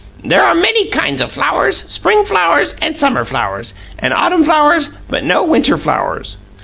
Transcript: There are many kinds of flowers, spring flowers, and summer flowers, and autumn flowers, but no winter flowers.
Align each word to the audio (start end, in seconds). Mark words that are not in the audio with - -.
There 0.25 0.41
are 0.43 0.55
many 0.55 0.85
kinds 0.87 1.21
of 1.21 1.31
flowers, 1.31 1.83
spring 1.87 2.25
flowers, 2.25 2.73
and 2.81 2.97
summer 2.97 3.23
flowers, 3.23 3.75
and 3.99 4.15
autumn 4.15 4.43
flowers, 4.43 4.89
but 5.11 5.23
no 5.23 5.43
winter 5.43 5.77
flowers. 5.77 6.37